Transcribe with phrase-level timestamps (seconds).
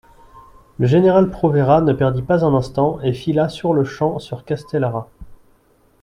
[0.79, 5.07] Le général Provera ne perdit pas un instant et fila sur-le-champ sur Castellara.